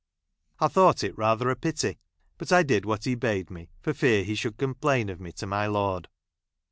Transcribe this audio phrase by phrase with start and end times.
[0.59, 1.99] I thought it rather a pity;
[2.39, 5.45] but I did what he bade me, for fear he should complain of me to
[5.45, 6.07] my lord.